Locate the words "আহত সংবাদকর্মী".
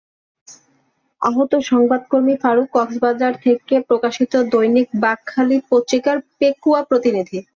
1.21-2.35